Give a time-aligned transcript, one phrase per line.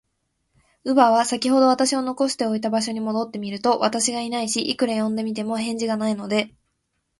[0.83, 6.55] 乳母は、さきほど私を残しておいた場所に戻ってみると、私がいないし、いくら呼んでみても、返事がないので、